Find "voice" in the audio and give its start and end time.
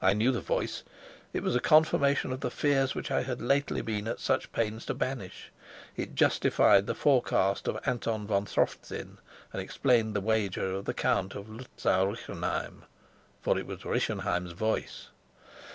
0.40-0.84, 14.52-15.08